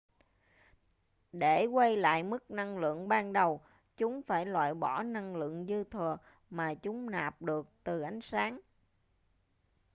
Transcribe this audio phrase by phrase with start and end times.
[1.33, 3.61] để quay lại mức năng lượng ban đầu
[3.97, 6.17] chúng phải loại bỏ năng lượng dư thừa
[6.49, 8.59] mà chúng nạp được từ ánh sáng